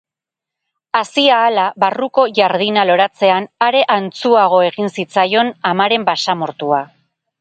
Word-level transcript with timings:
Hazi 0.99 1.25
ahala 1.33 1.65
barruko 1.83 2.23
jardina 2.39 2.85
loratzean, 2.91 3.47
are 3.69 3.83
antzuago 3.97 4.63
egin 4.71 4.93
zitzaion 4.97 5.53
amaren 5.75 6.09
basamortua. 6.09 6.83